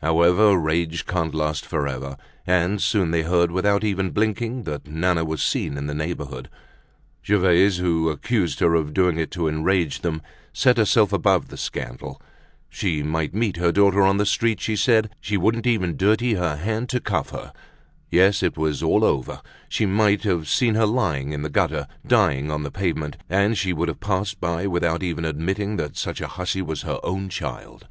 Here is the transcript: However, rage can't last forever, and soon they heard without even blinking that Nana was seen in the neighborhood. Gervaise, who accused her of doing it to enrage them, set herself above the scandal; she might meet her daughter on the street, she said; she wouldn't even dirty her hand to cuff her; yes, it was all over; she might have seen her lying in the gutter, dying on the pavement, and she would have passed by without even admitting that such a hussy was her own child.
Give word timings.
However, 0.00 0.56
rage 0.56 1.04
can't 1.04 1.34
last 1.34 1.66
forever, 1.66 2.16
and 2.46 2.80
soon 2.80 3.10
they 3.10 3.22
heard 3.24 3.50
without 3.50 3.82
even 3.82 4.10
blinking 4.12 4.62
that 4.62 4.86
Nana 4.86 5.24
was 5.24 5.42
seen 5.42 5.76
in 5.76 5.88
the 5.88 5.94
neighborhood. 5.94 6.48
Gervaise, 7.26 7.78
who 7.78 8.08
accused 8.08 8.60
her 8.60 8.76
of 8.76 8.94
doing 8.94 9.18
it 9.18 9.32
to 9.32 9.48
enrage 9.48 10.02
them, 10.02 10.22
set 10.52 10.76
herself 10.76 11.12
above 11.12 11.48
the 11.48 11.56
scandal; 11.56 12.22
she 12.68 13.02
might 13.02 13.34
meet 13.34 13.56
her 13.56 13.72
daughter 13.72 14.02
on 14.02 14.16
the 14.18 14.26
street, 14.26 14.60
she 14.60 14.76
said; 14.76 15.10
she 15.20 15.36
wouldn't 15.36 15.66
even 15.66 15.96
dirty 15.96 16.34
her 16.34 16.54
hand 16.54 16.88
to 16.90 17.00
cuff 17.00 17.30
her; 17.30 17.52
yes, 18.12 18.44
it 18.44 18.56
was 18.56 18.80
all 18.80 19.02
over; 19.02 19.42
she 19.68 19.86
might 19.86 20.22
have 20.22 20.46
seen 20.48 20.76
her 20.76 20.86
lying 20.86 21.32
in 21.32 21.42
the 21.42 21.50
gutter, 21.50 21.88
dying 22.06 22.48
on 22.48 22.62
the 22.62 22.70
pavement, 22.70 23.16
and 23.28 23.58
she 23.58 23.72
would 23.72 23.88
have 23.88 23.98
passed 23.98 24.38
by 24.40 24.68
without 24.68 25.02
even 25.02 25.24
admitting 25.24 25.74
that 25.78 25.96
such 25.96 26.20
a 26.20 26.28
hussy 26.28 26.62
was 26.62 26.82
her 26.82 27.00
own 27.02 27.28
child. 27.28 27.88